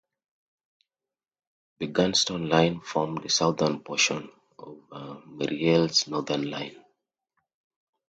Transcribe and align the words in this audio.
The 1.77 1.85
Garston 1.85 2.49
line 2.49 2.81
formed 2.81 3.21
the 3.21 3.29
southern 3.29 3.81
portion 3.81 4.31
of 4.57 4.79
Merseyrail's 5.27 6.07
Northern 6.07 6.49
Line. 6.49 6.83